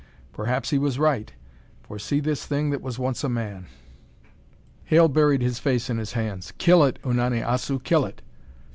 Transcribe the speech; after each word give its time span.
Perhaps 0.33 0.71
he 0.71 0.79
was 0.79 0.97
right, 0.97 1.31
for 1.83 1.99
see 1.99 2.19
this 2.19 2.47
thing 2.47 2.71
that 2.71 2.81
was 2.81 2.97
once 2.97 3.23
a 3.23 3.29
man!" 3.29 3.67
Hale 4.85 5.07
buried 5.09 5.43
his 5.43 5.59
face 5.59 5.91
in 5.91 5.99
his 5.99 6.13
hands. 6.13 6.53
"Kill 6.57 6.83
it, 6.85 6.97
Unani 7.03 7.43
Assu! 7.43 7.77
Kill 7.83 8.05
it!" 8.05 8.23